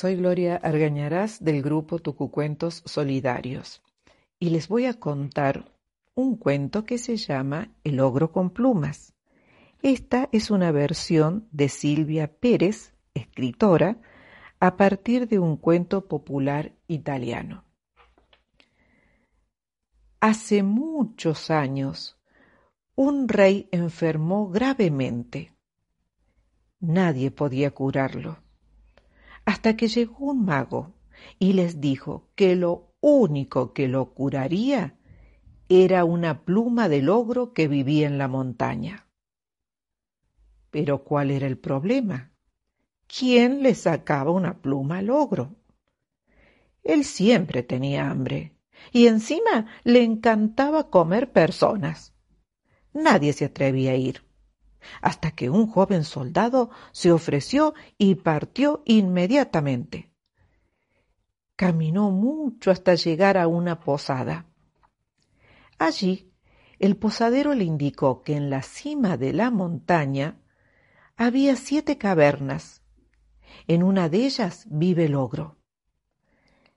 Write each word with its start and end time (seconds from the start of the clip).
Soy 0.00 0.16
Gloria 0.16 0.56
Argañarás 0.56 1.44
del 1.44 1.60
grupo 1.60 1.98
Tucucuentos 1.98 2.82
Solidarios 2.86 3.82
y 4.38 4.48
les 4.48 4.66
voy 4.66 4.86
a 4.86 4.94
contar 4.94 5.74
un 6.14 6.38
cuento 6.38 6.86
que 6.86 6.96
se 6.96 7.18
llama 7.18 7.74
El 7.84 8.00
ogro 8.00 8.32
con 8.32 8.48
plumas. 8.48 9.12
Esta 9.82 10.30
es 10.32 10.50
una 10.50 10.72
versión 10.72 11.48
de 11.52 11.68
Silvia 11.68 12.32
Pérez, 12.32 12.94
escritora, 13.12 14.00
a 14.58 14.78
partir 14.78 15.28
de 15.28 15.38
un 15.38 15.58
cuento 15.58 16.08
popular 16.08 16.72
italiano. 16.88 17.66
Hace 20.18 20.62
muchos 20.62 21.50
años, 21.50 22.18
un 22.94 23.28
rey 23.28 23.68
enfermó 23.70 24.48
gravemente. 24.48 25.52
Nadie 26.80 27.30
podía 27.30 27.70
curarlo 27.72 28.38
hasta 29.44 29.76
que 29.76 29.88
llegó 29.88 30.26
un 30.26 30.44
mago 30.44 30.94
y 31.38 31.52
les 31.52 31.80
dijo 31.80 32.28
que 32.34 32.56
lo 32.56 32.94
único 33.00 33.72
que 33.72 33.88
lo 33.88 34.14
curaría 34.14 34.96
era 35.68 36.04
una 36.04 36.44
pluma 36.44 36.88
del 36.88 37.08
ogro 37.08 37.52
que 37.52 37.68
vivía 37.68 38.06
en 38.06 38.18
la 38.18 38.28
montaña. 38.28 39.06
Pero 40.70 41.04
¿cuál 41.04 41.30
era 41.30 41.46
el 41.46 41.58
problema? 41.58 42.32
¿Quién 43.06 43.62
le 43.62 43.74
sacaba 43.74 44.30
una 44.30 44.60
pluma 44.60 44.98
al 44.98 45.10
ogro? 45.10 45.56
Él 46.82 47.04
siempre 47.04 47.62
tenía 47.62 48.10
hambre 48.10 48.56
y 48.92 49.06
encima 49.06 49.66
le 49.84 50.02
encantaba 50.02 50.90
comer 50.90 51.32
personas. 51.32 52.14
Nadie 52.92 53.32
se 53.32 53.46
atrevía 53.46 53.92
a 53.92 53.96
ir 53.96 54.29
hasta 55.00 55.30
que 55.32 55.50
un 55.50 55.66
joven 55.66 56.04
soldado 56.04 56.70
se 56.92 57.12
ofreció 57.12 57.74
y 57.98 58.16
partió 58.16 58.82
inmediatamente. 58.86 60.10
Caminó 61.56 62.10
mucho 62.10 62.70
hasta 62.70 62.94
llegar 62.94 63.36
a 63.36 63.46
una 63.46 63.80
posada. 63.80 64.46
Allí 65.78 66.30
el 66.78 66.96
posadero 66.96 67.54
le 67.54 67.64
indicó 67.64 68.22
que 68.22 68.34
en 68.34 68.48
la 68.48 68.62
cima 68.62 69.18
de 69.18 69.34
la 69.34 69.50
montaña 69.50 70.40
había 71.16 71.54
siete 71.56 71.98
cavernas. 71.98 72.82
En 73.66 73.82
una 73.82 74.08
de 74.08 74.24
ellas 74.24 74.66
vive 74.70 75.04
el 75.04 75.14
ogro. 75.14 75.58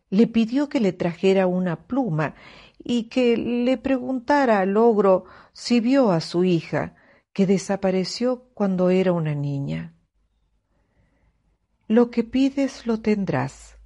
Le 0.09 0.27
pidió 0.27 0.67
que 0.67 0.81
le 0.81 0.91
trajera 0.91 1.47
una 1.47 1.87
pluma 1.87 2.35
y 2.77 3.03
que 3.03 3.37
le 3.37 3.77
preguntara 3.77 4.59
al 4.59 4.75
ogro 4.75 5.23
si 5.53 5.79
vio 5.79 6.11
a 6.11 6.19
su 6.19 6.43
hija, 6.43 6.95
que 7.33 7.47
desapareció 7.47 8.45
cuando 8.53 8.89
era 8.89 9.11
una 9.11 9.33
niña. 9.33 9.93
Lo 11.87 12.11
que 12.11 12.23
pides 12.23 12.87
lo 12.87 13.01
tendrás, 13.01 13.77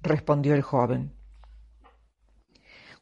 respondió 0.00 0.54
el 0.54 0.62
joven. 0.62 1.12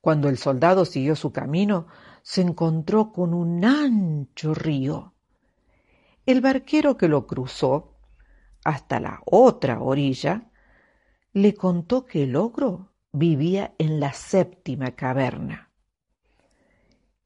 Cuando 0.00 0.28
el 0.28 0.38
soldado 0.38 0.84
siguió 0.84 1.14
su 1.14 1.32
camino, 1.32 1.86
se 2.22 2.40
encontró 2.40 3.12
con 3.12 3.34
un 3.34 3.64
ancho 3.64 4.54
río. 4.54 5.12
El 6.26 6.40
barquero 6.40 6.96
que 6.96 7.08
lo 7.08 7.26
cruzó 7.26 7.94
hasta 8.64 8.98
la 8.98 9.20
otra 9.26 9.80
orilla 9.80 10.50
le 11.32 11.54
contó 11.54 12.04
que 12.04 12.24
el 12.24 12.36
ogro 12.36 12.92
vivía 13.12 13.74
en 13.78 14.00
la 14.00 14.12
séptima 14.12 14.92
caverna 14.92 15.72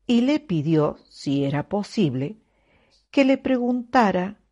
y 0.06 0.20
le 0.20 0.40
pidió, 0.40 0.98
si 1.08 1.44
era 1.44 1.68
posible, 1.68 2.36
que 3.16 3.24
le 3.24 3.38
preguntara 3.38 4.42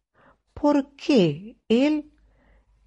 por 0.55 0.97
qué 0.97 1.59
él 1.69 2.15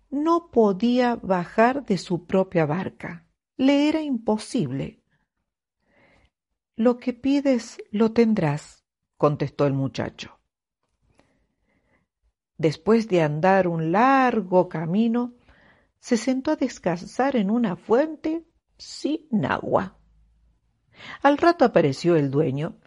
no 0.10 0.50
podía 0.50 1.18
bajar 1.18 1.86
de 1.86 2.00
su 2.00 2.26
propia 2.26 2.66
barca. 2.66 3.28
Le 3.58 3.88
era 3.88 4.02
imposible. 4.02 5.04
Lo 6.76 6.98
que 6.98 7.14
pides 7.14 7.78
lo 7.92 8.12
tendrás, 8.12 8.86
contestó 9.18 9.68
el 9.68 9.74
muchacho. 9.74 10.40
Después 12.58 13.08
de 13.08 13.22
andar 13.22 13.68
un 13.68 13.92
largo 13.92 14.70
camino, 14.70 15.36
se 16.00 16.18
sentó 16.18 16.50
a 16.50 16.56
descansar 16.56 17.36
en 17.36 17.52
una 17.52 17.76
fuente 17.76 18.48
sin 18.80 19.46
agua. 19.46 20.00
Al 21.22 21.38
rato 21.38 21.66
apareció 21.66 22.16
el 22.16 22.32
dueño 22.32 22.80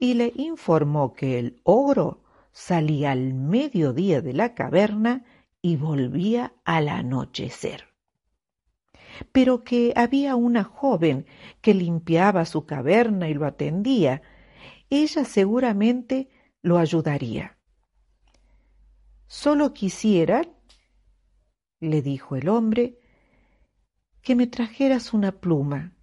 y 0.00 0.14
le 0.14 0.32
informó 0.34 1.12
que 1.12 1.38
el 1.38 1.60
ogro 1.62 2.24
salía 2.52 3.12
al 3.12 3.34
mediodía 3.34 4.22
de 4.22 4.32
la 4.32 4.54
caverna 4.54 5.24
y 5.60 5.76
volvía 5.76 6.54
al 6.64 6.88
anochecer. 6.88 7.84
Pero 9.30 9.62
que 9.62 9.92
había 9.94 10.36
una 10.36 10.64
joven 10.64 11.26
que 11.60 11.74
limpiaba 11.74 12.46
su 12.46 12.64
caverna 12.64 13.28
y 13.28 13.34
lo 13.34 13.44
atendía. 13.44 14.22
Ella 14.88 15.26
seguramente 15.26 16.30
lo 16.62 16.78
ayudaría. 16.78 17.58
Solo 19.26 19.74
quisiera, 19.74 20.48
le 21.78 22.00
dijo 22.00 22.36
el 22.36 22.48
hombre, 22.48 22.98
que 24.22 24.34
me 24.34 24.46
trajeras 24.46 25.12
una 25.12 25.32
pluma 25.32 25.94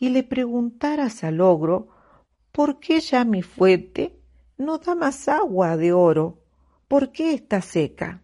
y 0.00 0.08
le 0.08 0.24
preguntaras 0.24 1.22
al 1.22 1.40
ogro 1.40 1.99
¿Por 2.52 2.80
qué 2.80 3.00
ya 3.00 3.24
mi 3.24 3.42
fuente 3.42 4.20
no 4.58 4.78
da 4.78 4.94
más 4.94 5.28
agua 5.28 5.76
de 5.76 5.92
oro? 5.92 6.44
¿Por 6.88 7.12
qué 7.12 7.34
está 7.34 7.62
seca? 7.62 8.22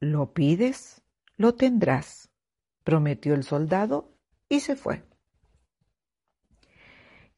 Lo 0.00 0.32
pides, 0.32 1.02
lo 1.36 1.54
tendrás, 1.54 2.30
prometió 2.82 3.34
el 3.34 3.44
soldado 3.44 4.16
y 4.48 4.60
se 4.60 4.74
fue. 4.74 5.04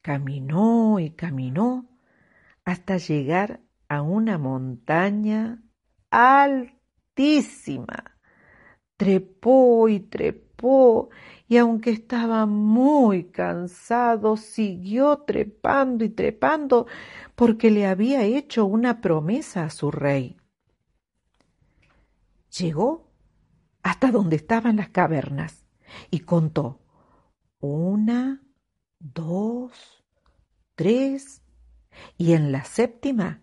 Caminó 0.01 0.99
y 0.99 1.11
caminó 1.11 1.87
hasta 2.63 2.97
llegar 2.97 3.61
a 3.87 4.01
una 4.01 4.37
montaña 4.37 5.63
altísima. 6.09 8.14
Trepó 8.97 9.89
y 9.89 9.99
trepó 9.99 11.09
y 11.47 11.57
aunque 11.57 11.91
estaba 11.91 12.45
muy 12.45 13.25
cansado, 13.25 14.35
siguió 14.37 15.19
trepando 15.19 16.03
y 16.03 16.09
trepando 16.09 16.87
porque 17.35 17.69
le 17.69 17.85
había 17.85 18.23
hecho 18.23 18.65
una 18.65 19.01
promesa 19.01 19.65
a 19.65 19.69
su 19.69 19.91
rey. 19.91 20.37
Llegó 22.57 23.11
hasta 23.83 24.11
donde 24.11 24.37
estaban 24.37 24.77
las 24.77 24.89
cavernas 24.89 25.67
y 26.09 26.21
contó 26.21 26.79
una, 27.59 28.41
dos, 28.99 30.03
tres, 30.73 31.43
y 32.17 32.33
en 32.33 32.51
la 32.51 32.65
séptima 32.65 33.41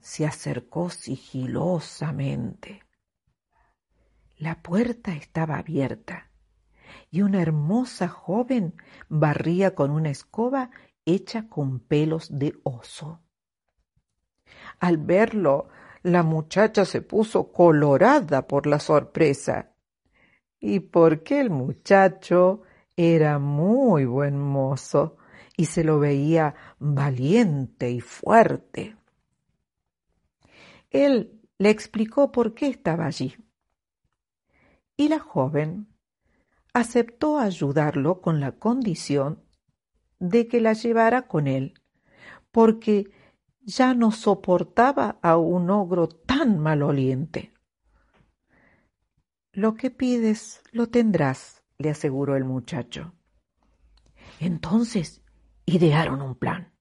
se 0.00 0.26
acercó 0.26 0.90
sigilosamente. 0.90 2.82
La 4.40 4.62
puerta 4.62 5.12
estaba 5.12 5.58
abierta 5.58 6.30
y 7.10 7.20
una 7.20 7.42
hermosa 7.42 8.08
joven 8.08 8.74
barría 9.10 9.74
con 9.74 9.90
una 9.90 10.08
escoba 10.08 10.70
hecha 11.04 11.46
con 11.46 11.78
pelos 11.78 12.38
de 12.38 12.58
oso. 12.62 13.20
Al 14.78 14.96
verlo, 14.96 15.68
la 16.02 16.22
muchacha 16.22 16.86
se 16.86 17.02
puso 17.02 17.52
colorada 17.52 18.48
por 18.48 18.66
la 18.66 18.80
sorpresa 18.80 19.74
y 20.58 20.80
porque 20.80 21.38
el 21.38 21.50
muchacho 21.50 22.62
era 22.96 23.38
muy 23.38 24.06
buen 24.06 24.38
mozo 24.40 25.18
y 25.54 25.66
se 25.66 25.84
lo 25.84 25.98
veía 25.98 26.54
valiente 26.78 27.90
y 27.90 28.00
fuerte. 28.00 28.96
Él 30.88 31.42
le 31.58 31.68
explicó 31.68 32.32
por 32.32 32.54
qué 32.54 32.68
estaba 32.68 33.04
allí. 33.04 33.36
Y 35.00 35.08
la 35.08 35.18
joven 35.18 35.88
aceptó 36.74 37.38
ayudarlo 37.38 38.20
con 38.20 38.38
la 38.38 38.52
condición 38.52 39.42
de 40.18 40.46
que 40.46 40.60
la 40.60 40.74
llevara 40.74 41.26
con 41.26 41.46
él, 41.46 41.72
porque 42.50 43.10
ya 43.62 43.94
no 43.94 44.10
soportaba 44.10 45.18
a 45.22 45.38
un 45.38 45.70
ogro 45.70 46.06
tan 46.06 46.58
maloliente. 46.58 47.54
Lo 49.52 49.72
que 49.72 49.90
pides 49.90 50.60
lo 50.70 50.90
tendrás, 50.90 51.64
le 51.78 51.88
aseguró 51.88 52.36
el 52.36 52.44
muchacho. 52.44 53.14
Entonces 54.38 55.22
idearon 55.64 56.20
un 56.20 56.34
plan. 56.34 56.74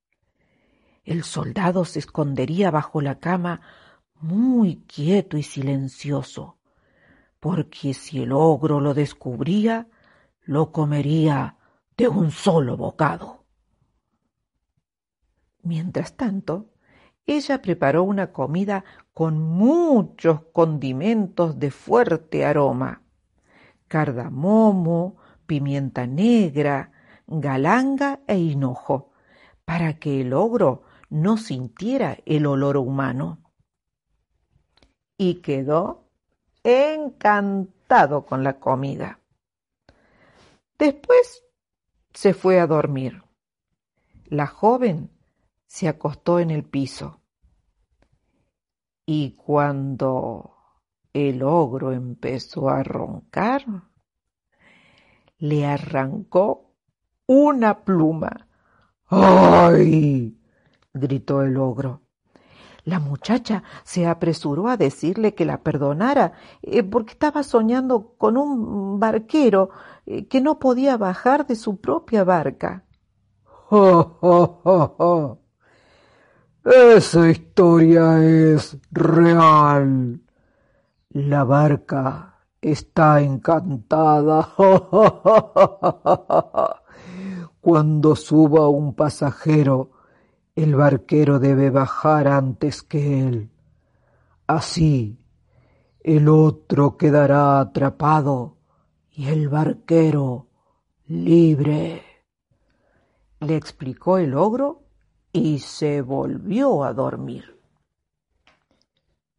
El 1.06 1.24
soldado 1.24 1.86
se 1.86 2.00
escondería 2.00 2.70
bajo 2.70 3.00
la 3.00 3.18
cama 3.20 3.62
muy 4.16 4.84
quieto 4.88 5.38
y 5.38 5.44
silencioso 5.44 6.59
porque 7.40 7.94
si 7.94 8.24
el 8.24 8.32
ogro 8.32 8.80
lo 8.80 8.94
descubría, 8.94 9.88
lo 10.44 10.72
comería 10.72 11.58
de 11.98 12.08
un 12.08 12.32
solo 12.32 12.76
bocado. 12.76 13.46
Mientras 15.62 16.16
tanto, 16.16 16.70
ella 17.26 17.62
preparó 17.62 18.04
una 18.04 18.32
comida 18.32 18.84
con 19.14 19.40
muchos 19.40 20.42
condimentos 20.52 21.60
de 21.60 21.72
fuerte 21.72 22.46
aroma. 22.46 23.04
Cardamomo, 23.88 25.18
pimienta 25.46 26.08
negra, 26.08 26.92
galanga 27.28 28.22
e 28.28 28.38
hinojo, 28.38 29.12
para 29.66 30.00
que 30.00 30.22
el 30.22 30.34
ogro 30.34 30.84
no 31.10 31.38
sintiera 31.38 32.18
el 32.26 32.46
olor 32.46 32.78
humano. 32.78 33.44
Y 35.18 35.42
quedó 35.42 36.09
encantado 36.64 38.26
con 38.26 38.44
la 38.44 38.60
comida. 38.60 39.20
Después 40.78 41.44
se 42.14 42.34
fue 42.34 42.60
a 42.60 42.68
dormir. 42.68 43.24
La 44.26 44.48
joven 44.48 45.12
se 45.66 45.88
acostó 45.88 46.40
en 46.40 46.52
el 46.52 46.64
piso. 46.64 47.22
Y 49.06 49.36
cuando 49.36 50.56
el 51.14 51.44
ogro 51.44 51.92
empezó 51.92 52.70
a 52.70 52.84
roncar, 52.84 53.66
le 55.38 55.66
arrancó 55.66 56.76
una 57.26 57.84
pluma. 57.84 58.48
¡Ay! 59.06 60.40
gritó 60.94 61.42
el 61.42 61.58
ogro. 61.58 62.09
La 62.86 63.00
muchacha 63.00 63.64
se 63.84 64.08
apresuró 64.08 64.68
a 64.68 64.78
decirle 64.78 65.36
que 65.36 65.46
la 65.46 65.62
perdonara 65.62 66.34
eh, 66.62 66.84
porque 66.84 67.14
estaba 67.14 67.44
soñando 67.44 68.14
con 68.18 68.38
un 68.38 69.00
barquero 69.00 69.70
eh, 70.06 70.28
que 70.28 70.42
no 70.42 70.60
podía 70.60 70.98
bajar 70.98 71.46
de 71.48 71.56
su 71.56 71.78
propia 71.78 72.24
barca. 72.24 72.84
Esa 76.64 77.30
historia 77.30 78.24
es 78.24 78.78
real. 78.92 80.22
La 81.10 81.44
barca 81.44 82.40
está 82.62 83.22
encantada. 83.22 84.54
Cuando 87.62 88.16
suba 88.16 88.68
un 88.68 88.94
pasajero, 88.94 89.92
el 90.64 90.76
barquero 90.76 91.40
debe 91.40 91.70
bajar 91.70 92.28
antes 92.28 92.84
que 92.84 93.20
él. 93.22 93.50
Así, 94.46 95.18
el 96.02 96.28
otro 96.28 96.98
quedará 96.98 97.60
atrapado 97.62 98.58
y 99.12 99.28
el 99.28 99.48
barquero 99.48 100.48
libre. 101.08 102.04
Le 103.40 103.56
explicó 103.56 104.18
el 104.18 104.34
ogro 104.34 104.84
y 105.32 105.60
se 105.60 106.02
volvió 106.02 106.84
a 106.84 106.94
dormir. 106.94 107.58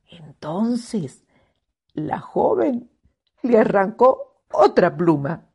Entonces 0.09 1.25
la 1.93 2.19
joven 2.21 2.91
le 3.43 3.59
arrancó 3.59 4.43
otra 4.51 4.97
pluma. 4.97 5.47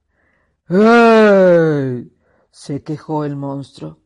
¡Ey! 0.70 2.12
se 2.52 2.84
quejó 2.84 3.26
el 3.26 3.36
monstruo. 3.36 4.05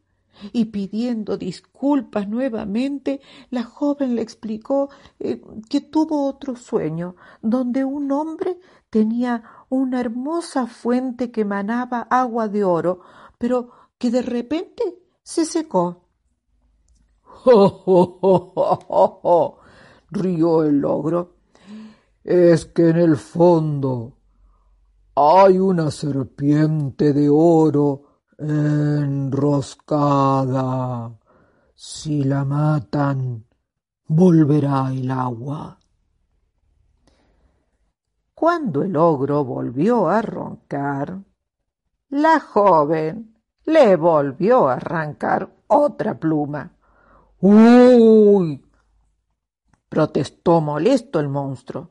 Y 0.53 0.65
pidiendo 0.65 1.38
disculpas 1.38 2.27
nuevamente, 2.27 3.21
la 3.50 3.63
joven 3.63 4.15
le 4.15 4.21
explicó 4.21 4.89
eh, 5.19 5.41
que 5.69 5.81
tuvo 5.81 6.27
otro 6.27 6.56
sueño, 6.56 7.15
donde 7.41 7.83
un 7.83 8.12
hombre 8.12 8.59
tenía 8.89 9.44
una 9.69 10.00
hermosa 10.00 10.68
fuente 10.68 11.31
que 11.31 11.45
manaba 11.45 12.07
agua 12.09 12.47
de 12.47 12.63
oro, 12.63 13.01
pero 13.38 13.71
que 13.97 14.12
de 14.12 14.21
repente 14.21 14.83
se 15.24 15.45
secó. 15.45 16.06
¡Jo, 17.24 18.39
rió 20.12 20.63
el 20.63 20.83
ogro. 20.83 21.35
Es 22.24 22.65
que 22.65 22.89
en 22.89 22.97
el 22.97 23.18
fondo 23.18 24.18
hay 25.15 25.59
una 25.59 25.92
serpiente 25.92 27.13
de 27.13 27.30
oro 27.30 28.08
enroscada. 28.39 29.80
Si 31.75 32.24
la 32.24 32.44
matan, 32.45 33.45
volverá 34.07 34.91
el 34.91 35.12
agua. 35.12 35.77
Cuando 38.33 38.83
el 38.83 38.95
ogro 38.95 39.44
volvió 39.44 40.07
a 40.09 40.21
roncar, 40.21 41.19
la 42.09 42.39
joven 42.39 43.36
le 43.65 43.95
volvió 43.95 44.69
a 44.69 44.74
arrancar 44.75 45.50
otra 45.68 46.18
pluma. 46.18 46.71
¡Uy! 47.42 48.65
protestó 49.89 50.62
molesto 50.62 51.19
el 51.19 51.27
monstruo. 51.30 51.89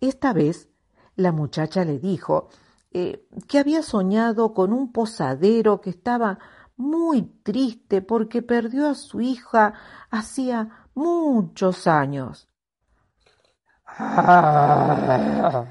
Esta 0.00 0.32
vez 0.32 0.68
la 1.14 1.32
muchacha 1.32 1.84
le 1.84 1.98
dijo 1.98 2.50
eh, 2.98 3.28
que 3.46 3.58
había 3.58 3.82
soñado 3.82 4.54
con 4.54 4.72
un 4.72 4.90
posadero 4.90 5.82
que 5.82 5.90
estaba 5.90 6.38
muy 6.78 7.24
triste 7.42 8.00
porque 8.00 8.40
perdió 8.40 8.88
a 8.88 8.94
su 8.94 9.20
hija 9.20 9.74
hacía 10.10 10.86
muchos 10.94 11.86
años. 11.86 12.48
Ah, 13.84 15.66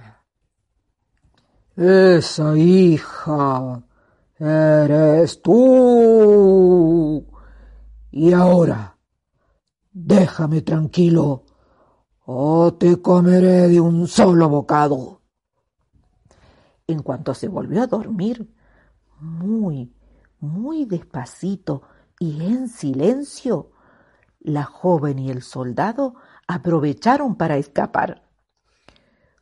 esa 1.76 2.56
hija 2.56 3.82
eres 4.38 5.42
tú. 5.42 7.26
Y 8.12 8.34
ahora, 8.34 9.00
déjame 9.92 10.62
tranquilo 10.62 11.44
o 12.28 12.72
te 12.76 13.02
comeré 13.02 13.68
de 13.68 13.80
un 13.80 14.08
solo 14.08 14.48
bocado. 14.48 15.15
En 16.88 17.02
cuanto 17.02 17.34
se 17.34 17.48
volvió 17.48 17.82
a 17.82 17.88
dormir, 17.88 18.54
muy, 19.20 19.94
muy 20.40 20.86
despacito 20.86 21.82
y 22.20 22.46
en 22.46 22.70
silencio, 22.70 23.72
la 24.40 24.64
joven 24.64 25.20
y 25.20 25.32
el 25.32 25.42
soldado 25.42 26.16
aprovecharon 26.48 27.36
para 27.36 27.58
escapar. 27.58 28.24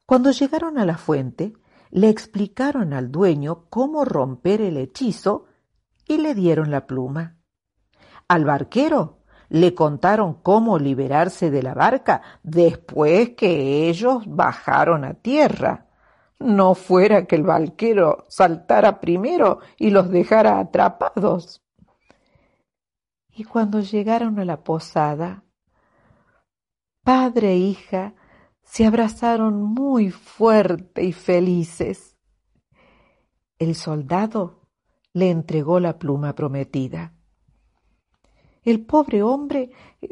Cuando 0.05 0.31
llegaron 0.31 0.77
a 0.77 0.85
la 0.85 0.97
fuente, 0.97 1.53
le 1.89 2.09
explicaron 2.09 2.93
al 2.93 3.11
dueño 3.11 3.65
cómo 3.69 4.05
romper 4.05 4.61
el 4.61 4.77
hechizo 4.77 5.45
y 6.07 6.17
le 6.17 6.33
dieron 6.33 6.71
la 6.71 6.87
pluma. 6.87 7.37
Al 8.27 8.45
barquero 8.45 9.19
le 9.49 9.75
contaron 9.75 10.33
cómo 10.41 10.79
liberarse 10.79 11.51
de 11.51 11.61
la 11.61 11.73
barca 11.73 12.21
después 12.41 13.31
que 13.31 13.89
ellos 13.89 14.23
bajaron 14.25 15.03
a 15.03 15.13
tierra. 15.13 15.87
No 16.39 16.75
fuera 16.75 17.25
que 17.25 17.35
el 17.35 17.43
barquero 17.43 18.25
saltara 18.27 18.99
primero 18.99 19.59
y 19.77 19.89
los 19.89 20.09
dejara 20.09 20.59
atrapados. 20.59 21.63
Y 23.35 23.45
cuando 23.45 23.79
llegaron 23.79 24.39
a 24.39 24.45
la 24.45 24.63
posada, 24.63 25.43
padre 27.03 27.53
e 27.53 27.57
hija 27.57 28.15
se 28.63 28.85
abrazaron 28.85 29.61
muy 29.61 30.11
fuerte 30.11 31.03
y 31.03 31.13
felices. 31.13 32.17
El 33.57 33.75
soldado 33.75 34.69
le 35.13 35.29
entregó 35.29 35.79
la 35.79 35.97
pluma 35.99 36.33
prometida. 36.33 37.13
El 38.63 38.85
pobre 38.85 39.23
hombre 39.23 39.71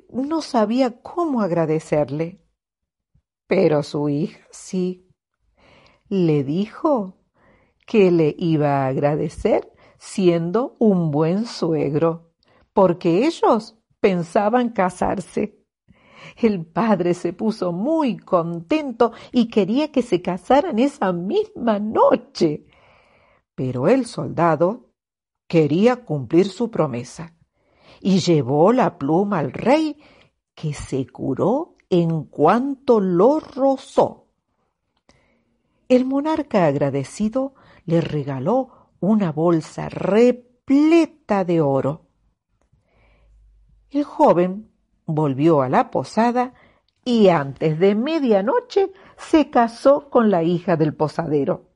no 0.10 0.42
sabía 0.42 1.02
cómo 1.02 1.42
agradecerle, 1.42 2.46
pero 3.48 3.84
su 3.84 4.10
hija 4.10 4.46
sí. 4.52 5.11
Le 6.12 6.44
dijo 6.44 7.16
que 7.88 8.12
le 8.12 8.36
iba 8.38 8.84
a 8.84 8.88
agradecer 8.88 9.72
siendo 9.98 10.76
un 10.78 11.10
buen 11.10 11.46
suegro, 11.46 12.34
porque 12.74 13.26
ellos 13.26 13.78
pensaban 14.02 14.72
casarse. 14.72 15.64
El 16.36 16.66
padre 16.66 17.14
se 17.14 17.32
puso 17.32 17.72
muy 17.72 18.18
contento 18.18 19.14
y 19.32 19.48
quería 19.48 19.94
que 19.94 20.02
se 20.02 20.22
casaran 20.22 20.80
esa 20.80 21.14
misma 21.14 21.80
noche. 21.80 22.66
Pero 23.56 23.88
el 23.88 24.06
soldado 24.06 24.92
quería 25.48 26.04
cumplir 26.04 26.50
su 26.50 26.70
promesa 26.70 27.38
y 28.02 28.20
llevó 28.20 28.74
la 28.74 28.98
pluma 28.98 29.40
al 29.40 29.54
rey, 29.54 29.96
que 30.56 30.74
se 30.74 31.08
curó 31.08 31.76
en 31.90 32.26
cuanto 32.26 33.00
lo 33.00 33.40
rozó. 33.40 34.31
El 35.92 36.06
monarca 36.06 36.68
agradecido 36.68 37.54
le 37.86 38.00
regaló 38.00 38.92
una 39.02 39.34
bolsa 39.34 39.90
repleta 39.90 41.44
de 41.44 41.60
oro. 41.60 42.06
El 43.90 44.06
joven 44.06 44.72
volvió 45.06 45.62
a 45.62 45.68
la 45.68 45.92
posada 45.92 46.54
y 47.04 47.28
antes 47.28 47.78
de 47.78 47.96
medianoche 47.96 48.94
se 49.18 49.50
casó 49.50 50.10
con 50.10 50.32
la 50.32 50.44
hija 50.44 50.78
del 50.78 50.94
posadero. 50.94 51.72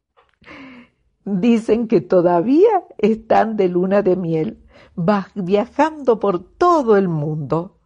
Dicen 1.25 1.89
que 1.89 1.99
todavía 1.99 2.85
están 2.97 3.57
de 3.57 3.67
luna 3.67 4.01
de 4.01 4.15
miel, 4.15 4.65
viajando 5.33 6.21
por 6.21 6.39
todo 6.39 6.95
el 6.95 7.09
mundo. 7.09 7.81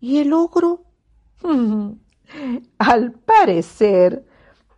¿Y 0.00 0.18
el 0.18 0.32
ogro? 0.32 0.82
Al 2.78 3.12
parecer, 3.12 4.26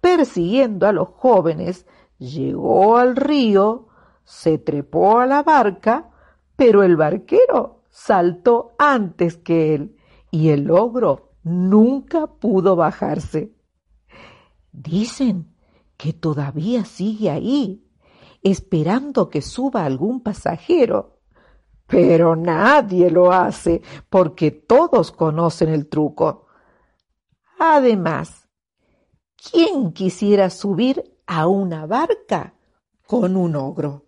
persiguiendo 0.03 0.89
a 0.89 0.93
los 0.93 1.09
jóvenes, 1.09 1.87
llegó 2.19 2.99
al 2.99 3.15
río, 3.17 3.87
se 4.25 4.59
trepó 4.59 5.21
a 5.21 5.27
la 5.27 5.45
barca, 5.45 6.11
pero 6.57 6.83
el 6.83 6.97
barquero 6.97 7.85
saltó 7.89 8.75
antes 8.79 9.37
que 9.39 9.75
él 9.75 9.97
y 10.31 10.49
el 10.49 10.71
ogro 10.73 11.37
nunca 11.45 12.27
pudo 12.27 12.75
bajarse. 12.75 13.55
Dicen 14.73 15.55
que 15.97 16.13
todavía 16.13 16.85
sigue 16.85 17.31
ahí, 17.31 17.89
esperando 18.43 19.31
que 19.31 19.41
suba 19.41 19.85
algún 19.85 20.21
pasajero. 20.21 21.21
Pero 21.87 22.35
nadie 22.35 23.09
lo 23.11 23.31
hace 23.31 23.83
porque 24.09 24.51
todos 24.51 25.13
conocen 25.13 25.69
el 25.69 25.89
truco. 25.89 26.47
Además, 27.61 28.42
¿quién 29.51 29.93
quisiera 29.93 30.51
subir 30.51 31.17
a 31.27 31.47
una 31.47 31.87
barca 31.87 32.55
con 33.07 33.37
un 33.37 33.57
ogro? 33.57 34.07